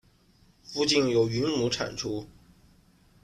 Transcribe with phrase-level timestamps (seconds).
[0.63, 2.25] 附近有云母产出。